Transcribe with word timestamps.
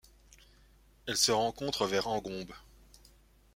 Elle 1.05 1.15
se 1.15 1.31
rencontre 1.31 1.85
vers 1.85 2.07
Engombe. 2.07 2.53